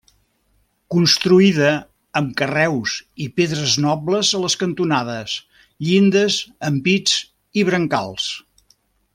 [0.93, 1.67] Construïda
[2.21, 2.95] amb carreus
[3.27, 5.37] i pedres nobles a les cantonades,
[5.91, 6.41] llindes,
[6.75, 7.17] ampits
[7.63, 8.31] i brancals.